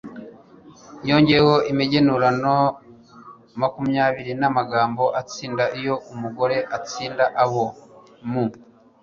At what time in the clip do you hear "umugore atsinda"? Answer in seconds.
6.13-7.25